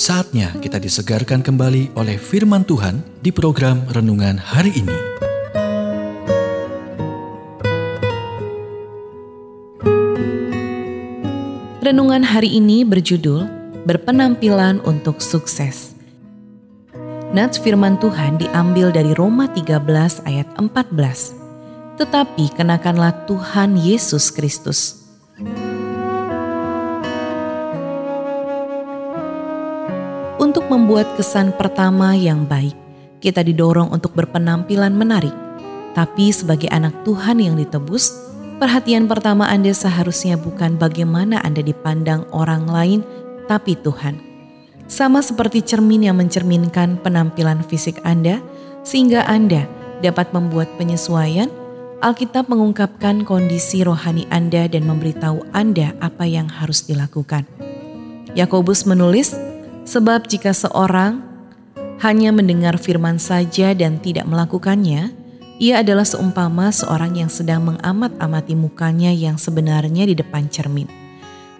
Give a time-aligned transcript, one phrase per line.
[0.00, 4.96] Saatnya kita disegarkan kembali oleh firman Tuhan di program renungan hari ini.
[11.84, 13.44] Renungan hari ini berjudul
[13.84, 15.92] Berpenampilan untuk Sukses.
[17.36, 19.84] Nats firman Tuhan diambil dari Roma 13
[20.24, 22.00] ayat 14.
[22.00, 24.99] Tetapi kenakanlah Tuhan Yesus Kristus
[30.50, 32.74] Untuk membuat kesan pertama yang baik,
[33.22, 35.30] kita didorong untuk berpenampilan menarik.
[35.94, 38.10] Tapi sebagai anak Tuhan yang ditebus,
[38.58, 43.06] perhatian pertama Anda seharusnya bukan bagaimana Anda dipandang orang lain,
[43.46, 44.18] tapi Tuhan.
[44.90, 48.42] Sama seperti cermin yang mencerminkan penampilan fisik Anda,
[48.82, 49.70] sehingga Anda
[50.02, 51.46] dapat membuat penyesuaian,
[52.02, 57.46] Alkitab mengungkapkan kondisi rohani Anda dan memberitahu Anda apa yang harus dilakukan.
[58.34, 59.30] Yakobus menulis,
[59.84, 61.24] Sebab jika seorang
[62.00, 65.12] hanya mendengar firman saja dan tidak melakukannya,
[65.60, 70.88] ia adalah seumpama seorang yang sedang mengamat-amati mukanya yang sebenarnya di depan cermin.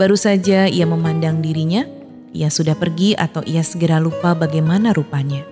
[0.00, 1.84] Baru saja ia memandang dirinya,
[2.32, 5.44] ia sudah pergi atau ia segera lupa bagaimana rupanya.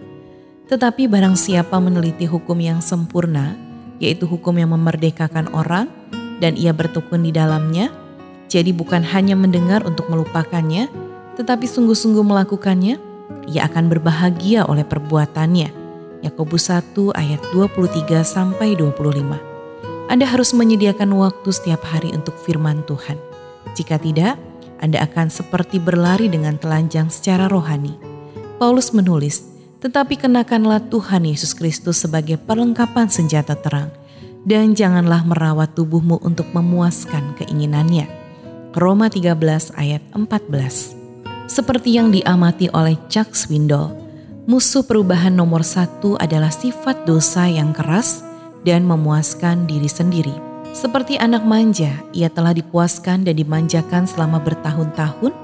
[0.73, 3.53] Tetapi barang siapa meneliti hukum yang sempurna,
[4.01, 5.93] yaitu hukum yang memerdekakan orang,
[6.41, 7.93] dan ia bertekun di dalamnya,
[8.49, 10.89] jadi bukan hanya mendengar untuk melupakannya,
[11.39, 12.99] tetapi sungguh-sungguh melakukannya,
[13.51, 15.69] ia akan berbahagia oleh perbuatannya.
[16.21, 19.51] Yakobus 1 ayat 23 sampai 25.
[20.11, 23.17] Anda harus menyediakan waktu setiap hari untuk firman Tuhan.
[23.79, 24.37] Jika tidak,
[24.83, 27.97] Anda akan seperti berlari dengan telanjang secara rohani.
[28.61, 29.47] Paulus menulis,
[29.81, 33.89] tetapi kenakanlah Tuhan Yesus Kristus sebagai perlengkapan senjata terang,
[34.45, 38.11] dan janganlah merawat tubuhmu untuk memuaskan keinginannya.
[38.77, 41.00] Roma 13 ayat 14
[41.51, 43.91] seperti yang diamati oleh Chuck Swindoll,
[44.47, 48.23] musuh perubahan nomor satu adalah sifat dosa yang keras
[48.63, 50.33] dan memuaskan diri sendiri.
[50.71, 55.35] Seperti anak manja, ia telah dipuaskan dan dimanjakan selama bertahun-tahun,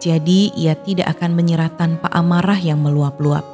[0.00, 3.44] jadi ia tidak akan menyerah tanpa amarah yang meluap-luap.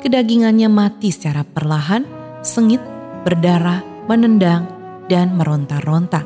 [0.00, 2.08] Kedagingannya mati secara perlahan,
[2.40, 2.80] sengit,
[3.28, 4.64] berdarah, menendang,
[5.12, 6.24] dan meronta-ronta.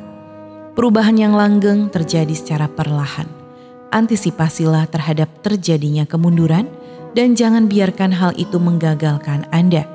[0.78, 3.43] Perubahan yang langgeng terjadi secara perlahan
[3.94, 6.66] antisipasilah terhadap terjadinya kemunduran
[7.14, 9.86] dan jangan biarkan hal itu menggagalkan Anda.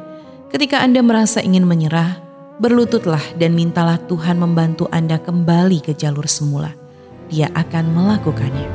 [0.49, 2.23] Ketika Anda merasa ingin menyerah,
[2.63, 6.71] berlututlah dan mintalah Tuhan membantu Anda kembali ke jalur semula.
[7.27, 8.67] Dia akan melakukannya.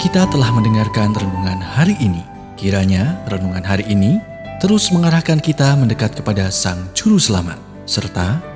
[0.00, 2.22] Kita telah mendengarkan renungan hari ini.
[2.56, 4.16] Kiranya renungan hari ini
[4.62, 8.55] terus mengarahkan kita mendekat kepada Sang Juru Selamat, serta